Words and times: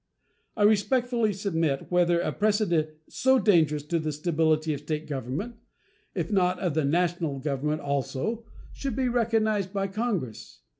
I 0.57 0.63
respectfully 0.63 1.31
submit 1.31 1.91
whether 1.91 2.19
a 2.21 2.31
precedent 2.31 2.89
so 3.07 3.37
dangerous 3.37 3.83
to 3.83 3.99
the 3.99 4.11
stability 4.11 4.73
of 4.73 4.79
State 4.79 5.05
government, 5.05 5.57
if 6.15 6.31
not 6.31 6.57
of 6.57 6.73
the 6.73 6.85
National 6.85 7.37
Government 7.37 7.81
also, 7.81 8.43
should 8.73 8.95
be 8.95 9.09
recognized 9.09 9.71
by 9.71 9.85
Congress. 9.89 10.61